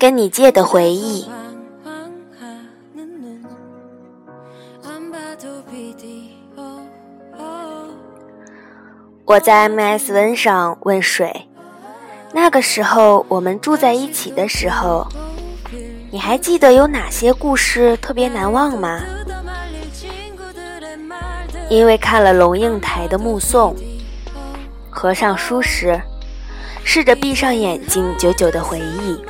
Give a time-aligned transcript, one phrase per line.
[0.00, 1.28] 跟你借的回忆。
[9.26, 11.46] 我在 MSN 上问水，
[12.32, 15.06] 那个时候我们住在一起的时候，
[16.10, 19.02] 你还记得有哪些故事特别难忘吗？
[21.68, 23.76] 因为看了龙应台的《目送》，
[24.88, 26.00] 合上书时，
[26.82, 29.22] 试着闭上眼睛，久久的回忆，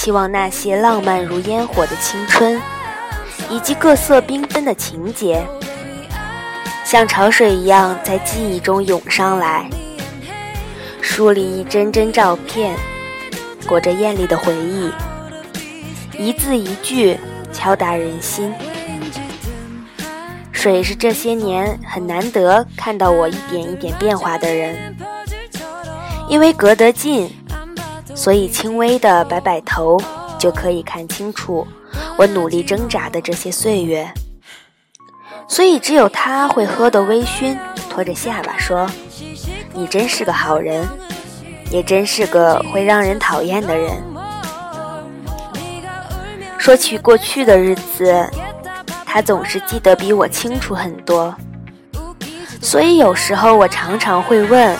[0.00, 2.58] 期望那些浪漫如烟火的青春，
[3.50, 5.46] 以及各色缤纷的情节。
[6.86, 9.68] 像潮水一样在记忆中涌上来，
[11.02, 12.74] 梳理一帧帧照片，
[13.66, 14.90] 裹着艳丽的回忆，
[16.16, 17.18] 一字一句
[17.52, 18.54] 敲打人心。
[20.50, 24.96] 水是这些年很难得看到我一点一点变化的人，
[26.26, 27.30] 因为隔得近，
[28.20, 29.98] 所以轻微的摆摆头
[30.38, 31.66] 就可以看清楚
[32.18, 34.06] 我努力挣扎的这些岁月。
[35.48, 37.56] 所以只有他会喝得微醺，
[37.88, 38.86] 拖着下巴说
[39.72, 40.86] ：“你真是个好人，
[41.70, 43.90] 也真是个会让人讨厌的人。”
[46.58, 48.28] 说起过去的日子，
[49.06, 51.34] 他总是记得比我清楚很多。
[52.60, 54.76] 所以有时候我常常会问：“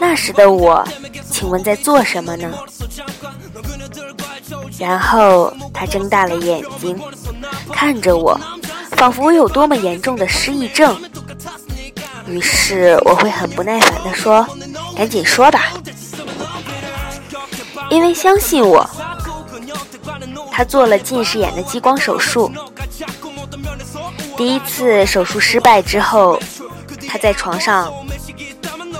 [0.00, 0.82] 那时的我，
[1.30, 2.52] 请问在做什么呢？”
[4.78, 6.98] 然后他睁大了眼睛，
[7.72, 8.38] 看着我。
[8.96, 11.00] 仿佛我有多么严重的失忆症，
[12.26, 14.46] 于是我会很不耐烦地说
[14.94, 15.72] ：“赶紧说吧。”
[17.88, 18.88] 因为相信我，
[20.52, 22.52] 他做了近视眼的激光手术。
[24.36, 26.38] 第一次手术失败之后，
[27.08, 27.90] 他在床上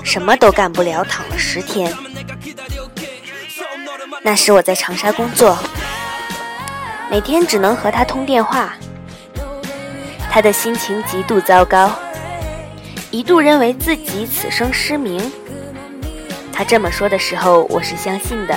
[0.03, 1.95] 什么都干不了，躺了十天。
[4.23, 5.59] 那时我在长沙工作，
[7.11, 8.75] 每天只能和他通电话。
[10.31, 11.91] 他的心情极度糟糕，
[13.11, 15.33] 一度认为自己此生失明。
[16.53, 18.57] 他这么说的时候，我是相信的。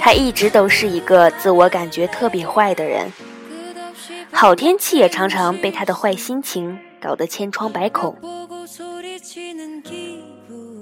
[0.00, 3.12] 他一直都是一个自我感觉特别坏的人，
[4.32, 8.16] 好天气也常常被他的坏心情搞得千疮百孔。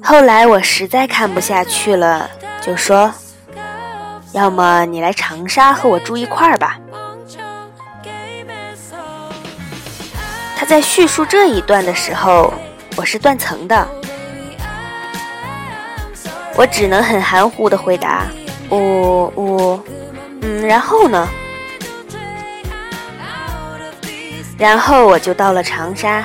[0.02, 2.28] 后来我实在看不下去了，
[2.64, 3.12] 就说
[4.32, 6.78] ：“要么你来长沙和我住一块儿吧。”
[10.56, 12.54] 他在叙述这一段的时候，
[12.96, 13.86] 我是断层的，
[16.56, 18.22] 我只能很含糊的回答
[18.70, 19.84] ：“我我，
[20.40, 21.28] 嗯，然后呢？
[24.56, 26.24] 然后我就到了长沙，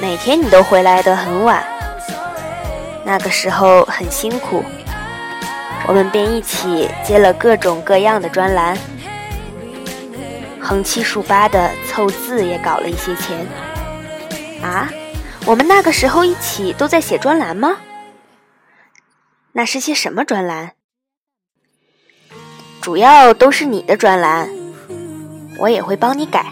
[0.00, 1.62] 每天你都回来的很晚，
[3.04, 4.64] 那个时候很辛苦，
[5.86, 8.76] 我们便一起接了各种各样的专栏。”
[10.60, 13.46] 横七竖八的凑字也搞了一些钱
[14.62, 14.88] 啊！
[15.44, 17.76] 我们那个时候一起都在写专栏吗？
[19.52, 20.72] 那是些什么专栏？
[22.80, 24.48] 主要都是你的专栏，
[25.58, 26.46] 我也会帮你改。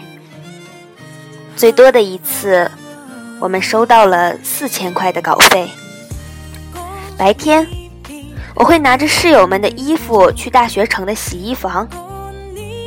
[1.55, 2.69] 最多的一次，
[3.39, 5.69] 我们收到了四千块的稿费。
[7.17, 7.67] 白天，
[8.55, 11.87] 我会拿着室友们的衣服去大学城的洗衣房。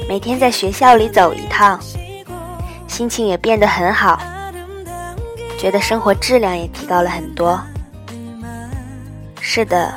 [0.09, 1.79] 每天在学校里走一趟，
[2.87, 4.21] 心情也变得很好，
[5.59, 7.61] 觉得生活质量也提高了很多。
[9.41, 9.93] 是的，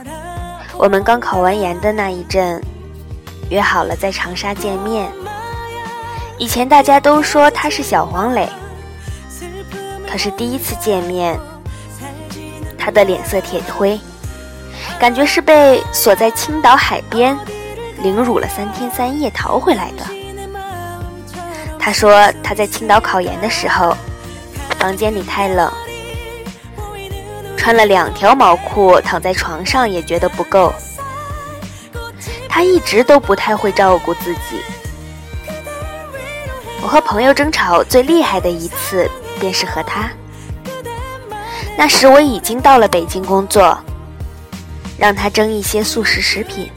[0.77, 2.59] 我们刚考完研的那一阵，
[3.51, 5.11] 约好了在长沙见面。
[6.39, 8.49] 以前大家都说他是小黄磊，
[10.09, 11.39] 可是第一次见面，
[12.77, 13.99] 他的脸色铁灰，
[14.99, 17.37] 感觉是被锁在青岛海边。
[18.01, 20.05] 凌辱了三天三夜逃回来的。
[21.77, 23.95] 他说他在青岛考研的时候，
[24.77, 25.69] 房间里太冷，
[27.57, 30.73] 穿了两条毛裤躺在床上也觉得不够。
[32.47, 34.61] 他一直都不太会照顾自己。
[36.81, 39.11] 我和朋友争吵最厉害的一次，
[39.41, 40.09] 便是和他。
[41.77, 43.77] 那时我已经到了北京工作，
[44.99, 46.69] 让他蒸一些速食食品。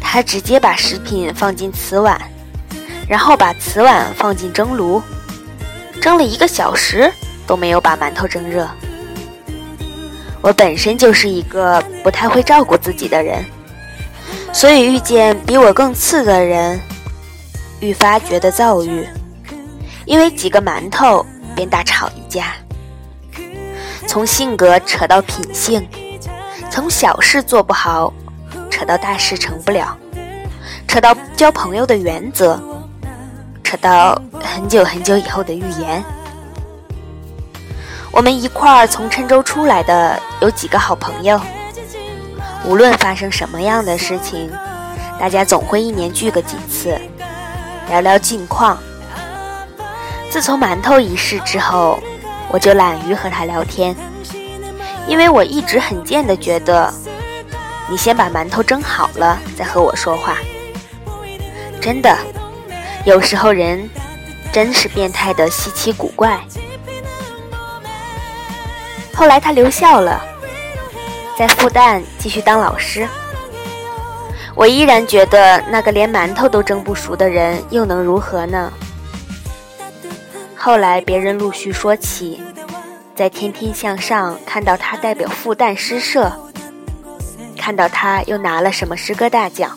[0.00, 2.20] 他直接把食品放进瓷碗，
[3.08, 5.02] 然后把瓷碗放进蒸炉，
[6.00, 7.10] 蒸了一个小时
[7.46, 8.68] 都没有把馒头蒸热。
[10.42, 13.44] 我本身就是一个不太会照顾自己的人，
[14.52, 16.80] 所以遇见比我更次的人，
[17.80, 19.06] 愈发觉得躁郁，
[20.04, 22.54] 因为几个馒头便大吵一架。
[24.06, 25.88] 从性格扯到品性，
[26.72, 28.10] 从小事做不好
[28.70, 29.94] 扯到大事成不了，
[30.88, 32.58] 扯到交朋友的原则，
[33.62, 36.02] 扯到很久很久以后的预言。
[38.10, 41.38] 我们一块儿从郴州出来的有几个好朋友，
[42.64, 44.50] 无论发生什么样的事情，
[45.20, 46.98] 大家总会一年聚个几次，
[47.90, 48.78] 聊聊近况。
[50.30, 52.02] 自从馒头一事之后，
[52.48, 53.94] 我就懒于和他聊天，
[55.06, 56.92] 因为我一直很贱的觉得，
[57.88, 60.36] 你先把馒头蒸好了再和我说话。
[61.80, 62.16] 真的，
[63.04, 63.90] 有时候人
[64.52, 66.40] 真是变态的稀奇古怪。
[69.12, 70.24] 后来他留校了，
[71.36, 73.06] 在复旦继续当老师。
[74.54, 78.72] 我依然觉得那个连馒头都蒸不熟的人又能如何呢？
[80.56, 82.40] 后来别人陆续说起，
[83.14, 86.32] 在《天天向上》看到他代表复旦诗社，
[87.58, 89.70] 看到他又拿了什么诗歌大奖，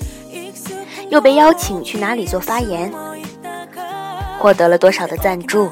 [1.10, 2.92] 又被邀请去哪里做发言，
[4.40, 5.72] 获得了多少的赞助，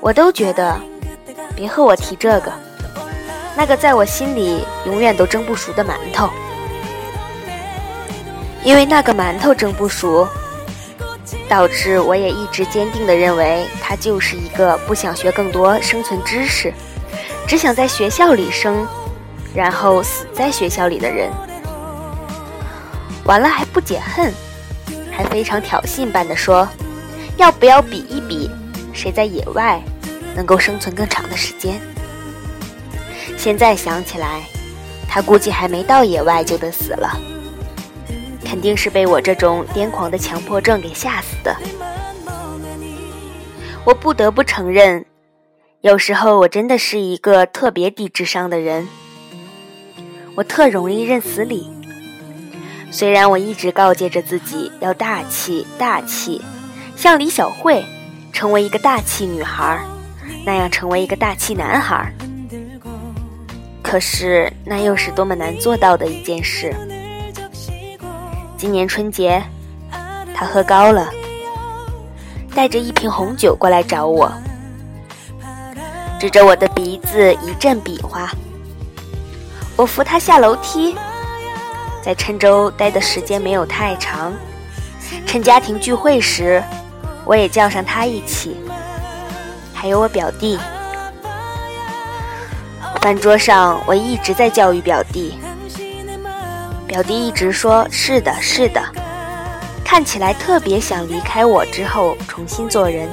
[0.00, 0.80] 我都觉得。
[1.54, 2.50] 别和我提这个，
[3.54, 6.30] 那个在我心里永远都蒸不熟的馒头，
[8.64, 10.26] 因为那个馒头蒸不熟，
[11.48, 16.72] 导致我也一直坚定地认为他就是一个不想学更多生存知识，
[17.46, 18.86] 只想在学校里生，
[19.54, 21.30] 然后死在学校里的人。
[23.24, 24.32] 完了还不解恨，
[25.10, 26.68] 还非常挑衅般的说
[27.38, 28.50] ：“要不要比一比，
[28.92, 29.80] 谁在野外？”
[30.34, 31.78] 能够生存更长的时间。
[33.36, 34.42] 现在想起来，
[35.06, 37.20] 他估计还没到野外就得死了，
[38.52, 41.56] 肯定是被我这种癫狂的强迫症给吓死的。
[43.82, 45.06] 我不得不承认，
[45.80, 48.86] 有时候我真的是一个特别低智商的人，
[50.34, 51.66] 我特容易认死理。
[52.90, 56.42] 虽然我一直告诫着自己要大气大气，
[56.94, 57.82] 像李小慧，
[58.34, 59.82] 成为一个大气女孩。
[60.44, 62.12] 那样成为一个大气男孩，
[63.82, 66.74] 可是那又是多么难做到的一件事。
[68.62, 69.42] 今年春节，
[70.32, 71.10] 他喝高了，
[72.54, 74.32] 带着一瓶红酒过来找我，
[76.20, 78.30] 指着我的鼻子一阵比划。
[79.74, 80.96] 我扶他下楼梯，
[82.04, 84.32] 在郴州待的时间没有太长，
[85.26, 86.62] 趁家庭聚会时，
[87.24, 88.56] 我也叫上他一起。
[89.74, 90.56] 还有我表弟，
[93.00, 95.36] 饭桌上我一直在教育表弟，
[96.92, 98.78] 表弟一直说是的，是的，
[99.82, 103.08] 看起来特别想离开我之后重新做人，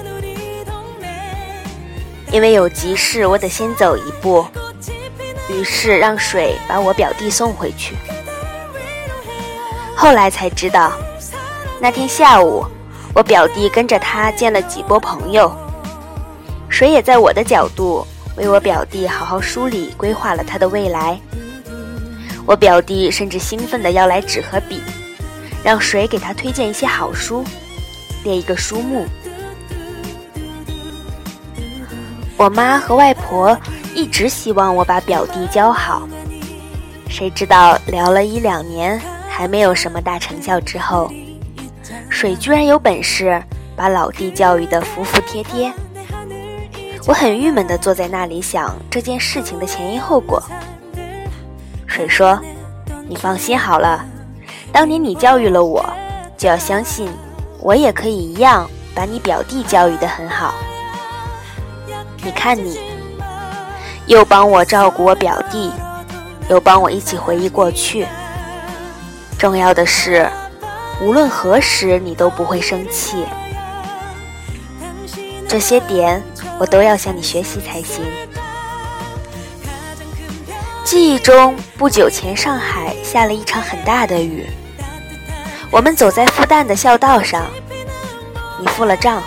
[2.30, 4.46] 因为有急事，我得先走一步，
[5.48, 7.96] 于是让水把我表弟送回去。
[9.96, 10.92] 后来才知道，
[11.80, 12.66] 那天下午，
[13.14, 15.50] 我表弟跟着他见了几波朋友。
[16.68, 18.06] 水也在我的角度
[18.36, 21.18] 为我表弟好好梳理规划了他的未来。
[22.50, 24.82] 我表弟甚至兴奋地要来纸和笔，
[25.64, 27.46] 让水给他推荐一些好书，
[28.24, 29.06] 列一个书目。
[32.36, 33.56] 我妈和外婆
[33.94, 36.10] 一直希望我把表弟教好，
[37.08, 41.14] 谁知道聊了一两年还没有什么大成效之后，
[42.10, 43.40] 水居然有本事
[43.76, 45.72] 把老弟教育得服服帖帖。
[47.06, 50.42] 我很郁闷地坐在那里想这件事情的前因后果。
[52.00, 52.40] 水说
[53.10, 54.06] ：“你放心好了，
[54.72, 55.86] 当年你教育了我，
[56.38, 57.10] 就要相信
[57.60, 60.54] 我也可以一样把你表弟教育得很好。
[62.24, 62.80] 你看你，
[64.06, 65.74] 又帮我照顾我表弟，
[66.48, 68.08] 又帮我一起回忆过去。
[69.38, 70.26] 重要的是，
[71.02, 73.26] 无论何时你都不会生气。
[75.50, 76.24] 这些点。”
[76.60, 78.04] 我都要向你学习才行。
[80.90, 84.50] 记忆中，不久前上海下了一场很大的雨。
[85.70, 87.46] 我们走在复旦的校道上，
[88.60, 89.22] 你付了账，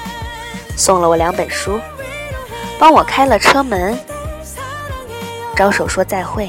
[0.77, 1.79] 送了我两本书，
[2.81, 3.97] 帮我开了车门，
[5.55, 6.49] 招手说再会。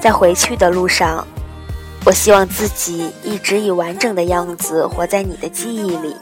[0.00, 1.26] 在回去的路上，
[2.04, 6.14] 我希望自己一直以完整的样子活在你的记忆里。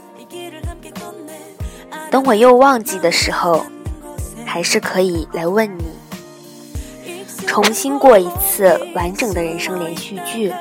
[2.11, 3.67] 等我又忘记的时候，
[4.47, 5.85] 还是可以来问你，
[7.55, 10.53] 重新过一次完整的人生连续剧。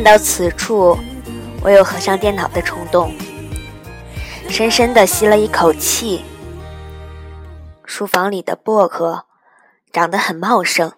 [0.00, 0.98] 看到此处，
[1.60, 3.12] 我有合上电脑的冲动，
[4.48, 6.24] 深深的吸了一口气。
[7.84, 9.26] 书房里的薄荷
[9.92, 10.90] 长得很茂盛，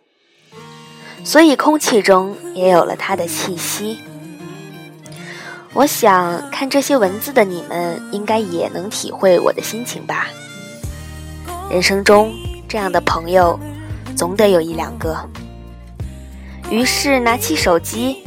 [1.24, 3.98] 所以空气中也有了它的气息。
[5.72, 10.28] 我想看这些文字的你们，应该也能体会我的心情吧。
[11.68, 12.32] 人生中
[12.68, 13.58] 这样的朋友，
[14.16, 15.28] 总得有一两个。
[16.70, 18.22] 于是拿起手机，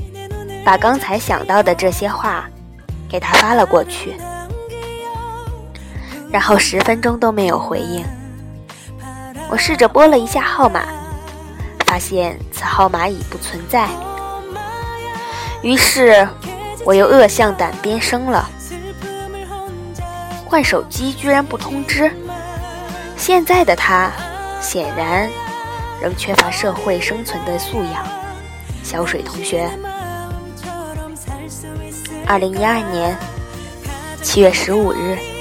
[0.66, 2.50] 把刚才想到的这些话
[3.08, 4.16] 给他发了过去，
[6.30, 8.04] 然后十分钟都没有回应。
[9.48, 10.84] 我试着拨了一下号码，
[11.86, 13.88] 发现此号码已不存在。
[15.62, 16.28] 于是。
[16.84, 18.48] 我又恶向胆边生了，
[20.46, 22.12] 换手机居然不通知。
[23.18, 24.12] 现在的他
[24.62, 25.28] 显然
[26.00, 28.06] 仍缺乏社会生存的素养。
[28.84, 29.68] 小水同学，
[32.28, 33.16] 二零一二年
[34.24, 35.35] 七月十五日。